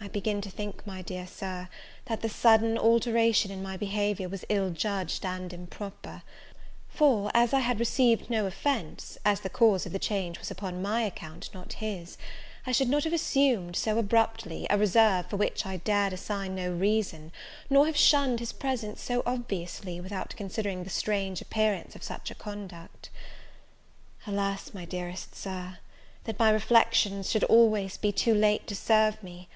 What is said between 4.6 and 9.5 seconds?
judged and improper; for, as I had received no offence, as the